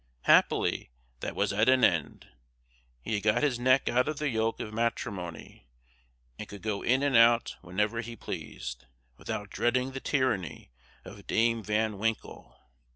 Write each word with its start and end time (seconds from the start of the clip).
Happily, 0.23 0.89
that 1.19 1.35
was 1.35 1.53
at 1.53 1.69
an 1.69 1.83
end; 1.83 2.27
he 3.03 3.13
had 3.13 3.21
got 3.21 3.43
his 3.43 3.59
neck 3.59 3.87
out 3.87 4.07
of 4.07 4.17
the 4.17 4.29
yoke 4.29 4.59
of 4.59 4.73
matrimony, 4.73 5.67
and 6.39 6.47
could 6.49 6.63
go 6.63 6.81
in 6.81 7.03
and 7.03 7.15
out 7.15 7.55
whenever 7.61 8.01
he 8.01 8.15
pleased, 8.15 8.87
without 9.17 9.51
dreading 9.51 9.91
the 9.91 9.99
tyranny 10.01 10.71
of 11.05 11.27
Dame 11.27 11.61
Van 11.61 11.99
Winkle. 11.99 12.57